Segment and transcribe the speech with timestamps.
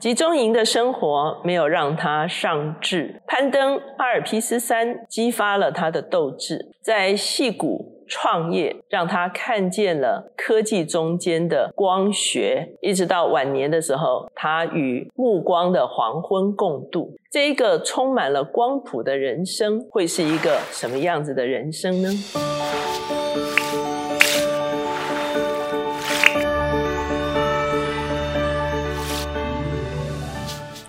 [0.00, 8.00] 集中营的生活没有让他上志，攀登阿尔卑斯山激发了他的斗志，在戏谷。
[8.12, 17.16] 创业让他看见了科技中间的光学，一直到晚年的时候，他与目光的黄昏共度。
[17.30, 22.10] 这一个充满了光谱的人生，会是一个什么样子的人生呢？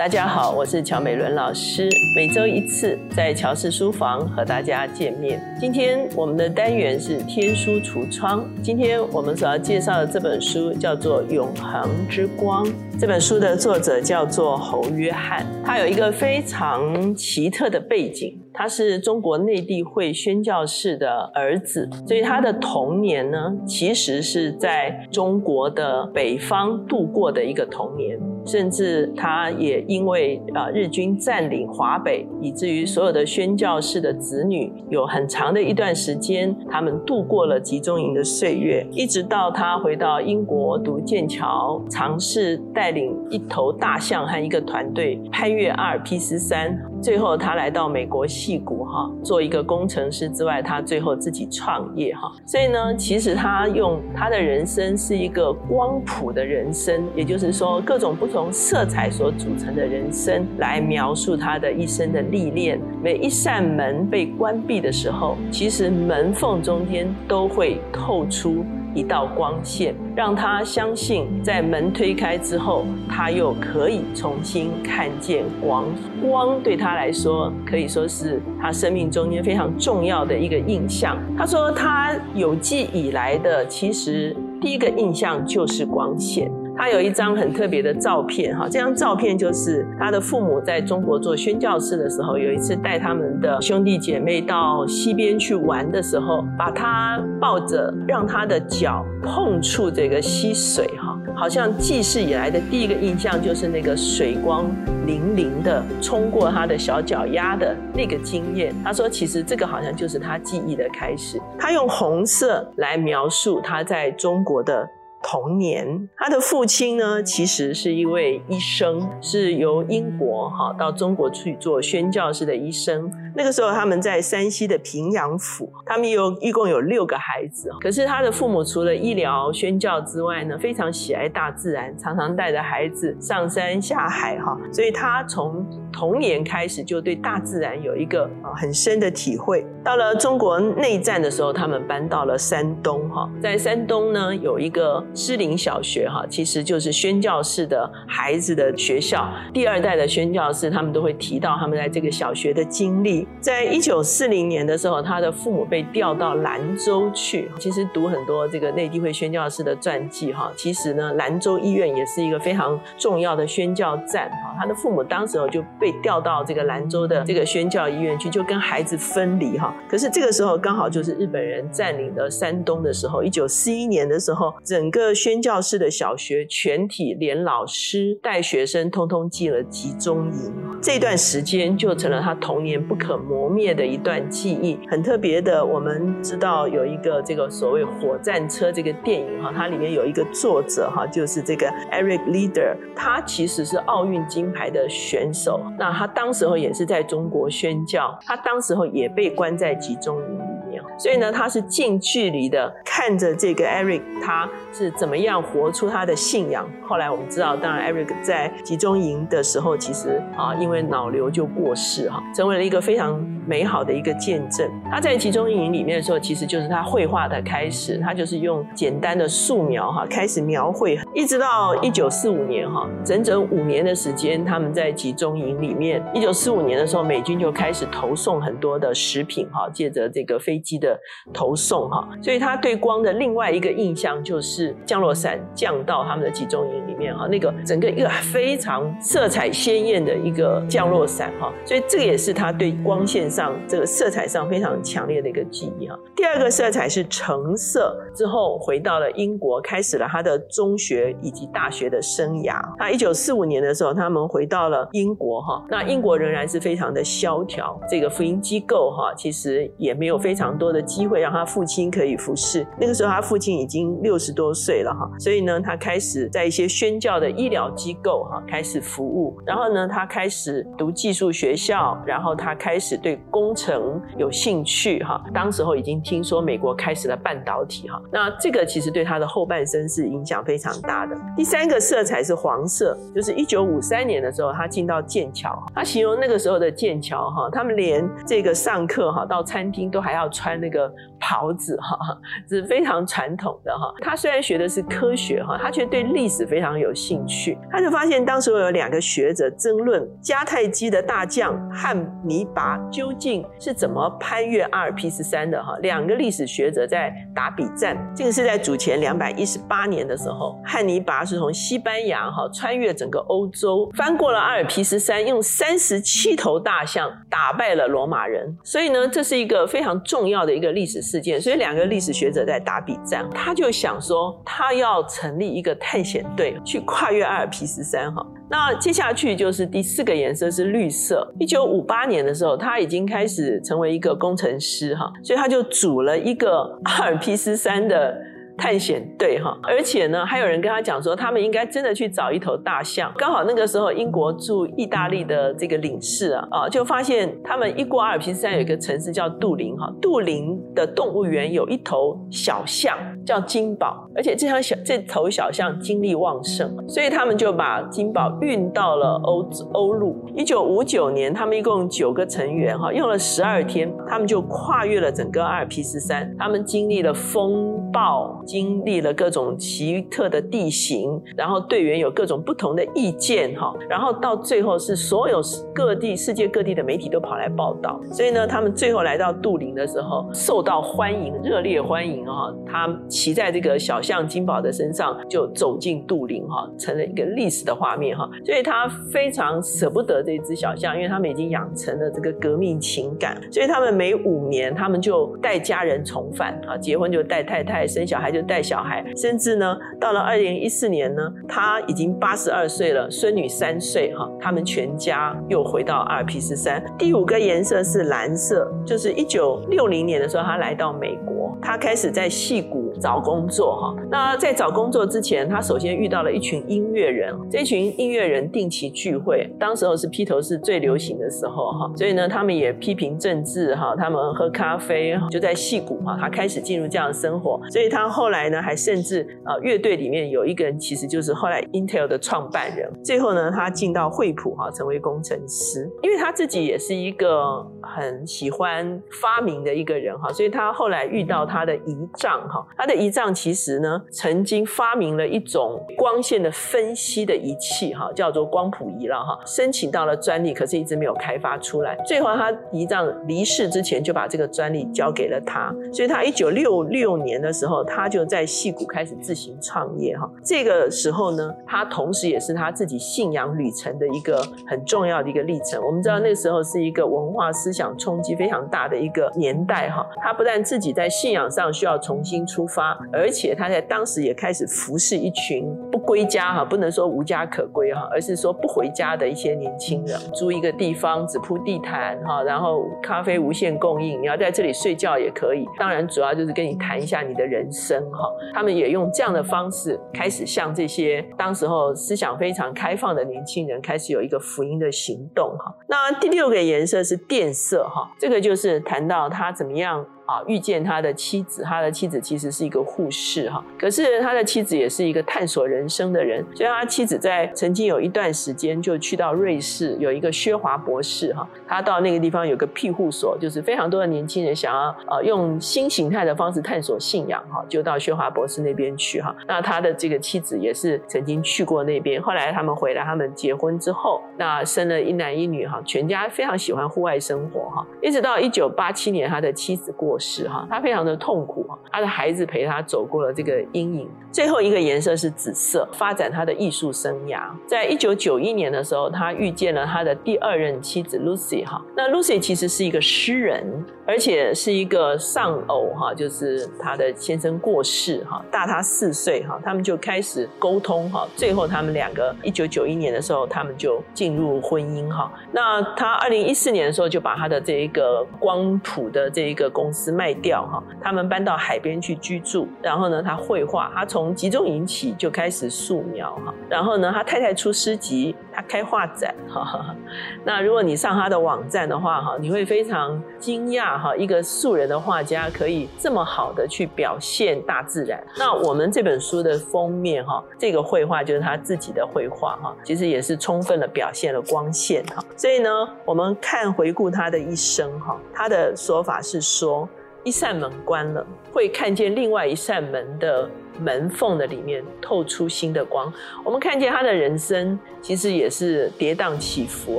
[0.00, 1.86] 大家好，我是乔美伦老师，
[2.16, 5.38] 每周一次在乔氏书房和大家见面。
[5.60, 12.64] 今天我们的单元是天书橱窗，今天我们所要介绍的这本书叫做《永恒之光》。
[12.98, 18.40] 这本书的作者叫做侯约翰，他有一个非常奇特的背景。
[18.52, 28.18] 他是中国内地会宣教士的儿子，所以他的童年呢，其实是在中国的北方度过的一个童年。
[28.44, 46.78] 甚至他也因为啊日军占领华北，以至于所有的宣教士的子女有很长的一段时间，他们度过了集中营的岁月，一直到他回到英国读剑桥，尝试带领一头大象和一个团队攀越阿尔卑斯山。
[47.02, 52.30] 最后，他来到美国戏谷哈，做一个工程师之外，他最后自己创业哈。
[52.46, 62.80] 所以呢，其实他用他的人生是一个光谱的人生，也就是说，各种不从色彩所组成的人生，来描述他的一生的历练。
[63.02, 68.64] 每一扇门被关闭的时候，其实门缝中间都会透出。
[68.92, 75.84] 一道光线，让他相信，在门推开之后，他又可以重新看见光。
[76.20, 81.16] 光对他来说，可以说是他生命中间非常重要的一个印象。
[81.38, 86.50] 他说，他有记以来的，其实第一个印象就是光线。
[86.80, 104.64] 他有一张很特别的照片，哈，这张照片就是他的父母在中国做宣教士的时候，有一次带他们的兄弟姐妹到溪边去玩的时候，把他抱着，让他的脚碰触这个溪水，哈，好像记事以来的第一个印象就是那个水光
[105.06, 108.74] 粼粼的冲过他的小脚丫的那个经验。
[108.82, 111.38] 他说，其实这个好像就是他记忆的开始。
[111.58, 114.88] 他用红色来描述他在中国的。
[115.22, 123.10] 童年，他的父亲呢，其实是一位医生，是由英国哈到中国去做宣教士的医生。
[123.36, 127.70] 那个时候他们在山西的平阳府，他们有一共有六个孩子。
[127.80, 134.58] 可是他的父母除了医疗宣教之外呢，非常喜爱大自然，常常带着孩子上山下海哈。
[134.72, 139.66] 所以他从童年开始就对大自然有一个啊很深的体会。
[139.82, 145.04] 到了中国内战的时候，他们搬到了山东哈，在山东呢有一个。
[145.14, 149.28] 师林小学哈，其实就是宣教士的孩子的学校。
[149.52, 153.26] 第二代的宣教士，他们都会提到他们在这个小学的经历。
[153.40, 157.50] 在一九四零年的时候，他的父母被调到兰州去。
[157.58, 164.54] 其实读很多这个内地会宣教士的传记哈，其实呢，兰州医院也是一个非常重要的宣教站哈。
[164.58, 169.74] 他的父母当时候就被调到这个兰州的这个宣教医院去，就跟孩子分离哈。
[169.88, 180.52] 可是这个时候刚好就是日本人占领了山东的时候，一九四一年的时候，整个宣教师的小学全体连老师带学生通通进了集中营，
[180.82, 184.78] 这段时间就成了他童年不可磨灭的一段记忆。
[184.88, 195.60] 很特别的，我们知道有一个这个所谓火战车这个电影哈，它里面有一个作者哈，就是这个 Eric Leader，他其实是奥运金牌的选手。
[195.78, 200.59] 那他当时候也是在中国宣教，他当时候也被关在集中营里
[200.98, 204.92] 所以呢，他是近距离的看着这个 Eric，他是。
[205.00, 206.68] 怎么样活出他的信仰？
[206.86, 214.70] 后来我们知道，当然，Eric 在集中营的时候，其实啊，因为脑瘤就过世哈，成为了一个非常美好的一个见证。
[214.90, 226.04] 他在集中营里面的时候，其实就是他绘画的开始，他就是用简单的素描哈，开始描绘，一直到一九四五年哈，整整五年的时间，他们在集中营里面。
[226.12, 230.98] 一九四五年的时候，美军就开始投送很多的食品哈，借着这个飞机的
[231.32, 234.76] 投送哈，所以他对光的另外一个印象就是。
[234.86, 245.96] 降落伞降到他们的集中营里面哈，那个整个一个非常色彩鲜艳的一个降落伞哈，所以这个也是他对光线上这个色彩上非常强烈的一个记忆哈。
[246.16, 252.60] 第二个色彩是橙色，之后回到了英国，开始了他的中学以及大学的生涯。
[252.78, 262.64] 他一九四五年的时候，他们回到了英国哈，那英国仍然是非常的萧条，这个福音机构哈，其实也没有非常多的机会让他父亲可以服侍。
[262.78, 269.36] 那个时候他父亲已经六十多岁了哈，所以呢，他开始在一些宣教的医疗机构哈开始服务。
[269.46, 275.20] 然后呢，他开始读技术学校，然后他开始对工程有兴趣哈。
[275.32, 281.16] 当时候已经听说美国开始了半导体哈，那这个其实对他的后半生是影响非常大的。
[281.36, 290.90] 第三个色彩是黄色，就是一九五三年的时候，他进到剑桥，他形容那个时候的剑桥哈，他们连这个上课哈到餐厅都还要穿那个。
[291.22, 291.98] 袍子哈，
[292.48, 293.94] 是非常传统的哈。
[294.00, 297.58] 他虽然学的是科学哈，他却对历史非常有兴趣。
[297.70, 301.94] 他就发现当时有两个学者争论迦太基的大将汉
[302.24, 305.76] 尼拔究竟是怎么攀越阿尔卑斯山的哈。
[305.82, 307.94] 两个历史学者在打比战。
[308.16, 318.56] 这个是在主前两百一十八年的时候，汉尼拔是从西班牙哈穿越整个欧洲，翻过了阿尔卑斯山，用三十七头大象打败了罗马人。
[318.64, 321.00] 所以呢，这是一个非常重要重要的一个历史。
[321.00, 328.24] 事件，所以两个历史学者在打比战，他就想说，他要成立一个探险队去跨越阿尔卑斯山哈。
[328.48, 331.32] 那接下去就是第四个颜色是绿色。
[331.40, 338.16] 一九五八年的时候，他已经开始成为一个工程师哈，所以他就组了一个阿尔卑斯山的。
[338.60, 343.10] 探险队哈，而且呢，还有人跟他讲说，他们应该真的去找一头大象。
[343.16, 352.98] 刚好那个时候，英国驻意大利的这个领事啊，啊，就发现他们一过阿尔卑斯山有一个城市叫杜林哈，杜林的动物园有一头小象。
[353.30, 360.16] 叫金宝，而且这条小这头小象精力旺盛，所以他们就把金宝运到了欧欧陆。
[360.34, 368.40] 一九五九年，他们一共九个成员哈，用了十二天，他们就跨越了整个阿尔卑斯山，他们经历了风暴。
[368.46, 375.40] 经历了各种奇特的地形，然后队员有各种不同的意见哈，然后到最后是所有
[375.72, 382.88] 各地世界各地的媒体都跑来报道，所以呢，他们最后来到杜林的时候受到欢迎，热烈欢迎哈，他
[383.20, 398.40] 骑在这个小象金宝的身上就走进杜林哈，成了一个历史的画面哈，所以他非常舍不得这只小象，因为他们已经养成了这个革命情感，所以他们每五年他们就带家人重返啊，结婚就带太太，生小孩就。
[398.50, 406.82] 带小孩，甚至呢，到了二零一四年呢，他已经八十二岁了，孙女三岁哈，他们全家又回到阿尔卑斯山。
[406.98, 412.89] 第五个颜色是蓝色，就是一九六零年的时候，他来到美国，他开始在戏谷。
[413.00, 417.34] 找工作哈，那在找工作之前，他首先遇到了一群音乐人。
[417.50, 427.58] 这群音乐人定期聚会，当时候是披头士最流行的时候哈，所以呢，他们也批评政治哈，他们喝咖啡就在戏谷哈，他开始进入这样的生活。
[427.70, 432.90] 所以他后来呢，还甚至啊，乐队里面有一个人其实就是后来 Intel 的创办人。
[433.02, 442.89] 最后呢，他进到惠普哈，成为工程师，因为他自己也是一个很喜欢发明的一个人哈，所以他后来遇到他的姨丈哈，他。
[442.94, 451.96] 仪仗其实呢，曾经发明了一种光线的分析的仪器，哈，叫做光谱仪了，哈，申请到了专利，可是一直没有开发出来。
[452.06, 460.28] 最后他仪仗离世之前，就把这个专利交给了他，所以他一九六六年的时候，他就在戏谷开始自行创业，哈。
[460.42, 465.80] 这个时候呢，他同时也是他自己信仰旅程的一个很重要的一个历程。
[465.84, 470.06] 我们知道那时候是一个文化思想冲击非常大的一个年代，哈。
[470.22, 472.79] 他不但自己在信仰上需要重新出发。
[473.12, 485.66] 而且他在当时也开始服侍一群不归家哈，不能说无家可归哈，而是说不回家的一些年轻人，租一个地方只铺地毯哈，然后咖啡无限供应，你要在这里睡觉也可以。
[485.78, 488.30] 当然，主要就是跟你谈一下你的人生哈。
[488.54, 495.74] 他们也用这样的方式开始向这些当时候思想非常开放的年轻人开始有一个福音的行动哈。
[495.88, 500.04] 那第六个颜色是电色哈，这个就是谈到他怎么样。
[500.30, 519.34] 啊，遇见他的妻子，他的妻子其实是一个护士哈，可是他的妻子也是一个探索人生的人，所以他妻子在曾经有一段时间就去到瑞士，有一个薛华博士哈，他到那个地方有个庇护所，就是非常多的年轻人想要呃用新形态的方式探索信仰哈，就到薛华博士那边去哈。
[519.48, 530.19] 那他的这个妻子也是曾经去过那边，后来他们回来，他们结婚之后，那生了一男一女哈，全家非常喜欢户外生活哈，一直到一九八七年他的妻子过。
[530.20, 534.08] 是哈，他非常的痛苦，他的孩子陪他走过了这个阴影。
[534.30, 537.50] 最后一个颜色是紫色，发展他的艺术生涯。
[537.66, 541.82] 在一九九一年的时候，他遇见了他的第二任妻子 Lucy 哈。
[541.96, 543.84] 那 Lucy 其实是一个诗人。
[544.06, 555.32] 而且是一个丧偶哈，就是他的先生过世哈，大他四岁哈，他们就开始沟通哈，最后他们两个一九九一年的时候，他们就进入婚姻哈。
[555.52, 569.94] 那他二零一四年的时候就把他的这一个光谱的这一个公司卖掉哈，他们搬到海边去居住，然后呢，他绘画，他从集中营起就开始素描哈，然后呢，他太太出诗集，他开画展哈。
[570.44, 573.98] 那如果你上他的网站的话哈，你会非常惊讶。
[573.98, 578.22] 哈，一个素人的画家可以这么好的去表现大自然。
[578.36, 585.22] 那我们这本书的封面哈，这个绘画就是他自己的绘画哈，其实也是充分的表现了光线哈。
[585.36, 585.70] 所以呢，
[586.04, 589.88] 我们看回顾他的一生哈，他的说法是说，
[590.24, 593.48] 一扇门关了，会看见另外一扇门的。
[593.80, 596.12] 门缝的里面透出新的光，
[596.44, 599.98] 我们看见他的人生其实也是跌宕起伏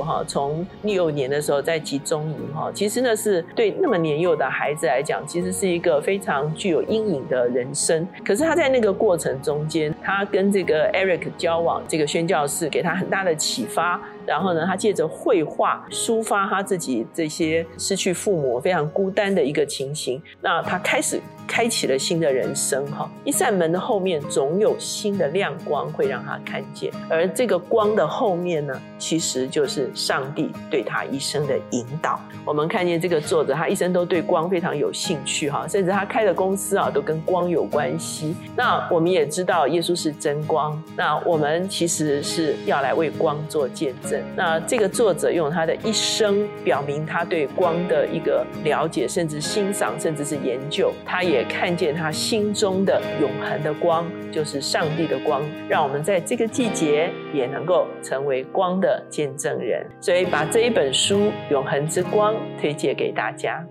[0.00, 0.22] 哈。
[0.24, 8.06] 从六年的时候在集中营哈，其实呢是对那么年幼的孩子来讲，其实是一个非常具有阴影的人生。
[8.24, 14.00] 可是他在那个过程中间，他跟这个 Eric 交往，这个宣教士给他很大的启发。
[14.26, 20.22] 然后呢，他借着绘画抒发他自己这些失去父母、非常孤单的一个情形。
[20.40, 21.20] 那他开始。
[21.44, 23.10] 开启了新的人生哈！
[23.24, 32.18] 一扇门的后面总有新的亮光会让他看见，而这个光的后面呢，其实就是上帝对他一生的引导。
[32.46, 38.34] 我们看见这个作者，他一生都对光非常有兴趣哈，甚至他开的公司啊都跟光有关系。
[38.56, 44.11] 那我们也知道耶稣是真光，那我们其实是要来为光做见证。
[44.34, 51.46] 那这个作者用他的一生表明他对光的一个了解，甚至欣赏，甚至是研究，他也。
[51.52, 59.84] 看见他心中的永恒的光，就是上帝的光，让我们在这个季节也能够成为光的见证人。
[60.00, 61.18] 所以，把这一本书
[61.50, 63.62] 《永恒之光》推荐给大家。